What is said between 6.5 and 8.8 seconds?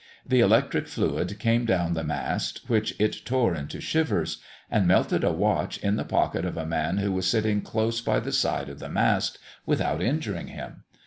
a man who was sitting close by the side of